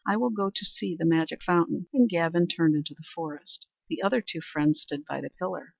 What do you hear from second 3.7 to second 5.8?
The other two friends stood by the pillar.